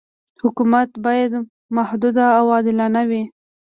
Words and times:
حکومت 0.43 0.89
باید 1.05 1.31
محدود 1.77 2.15
او 2.39 2.45
عادلانه 2.53 3.01
وي. 3.09 3.23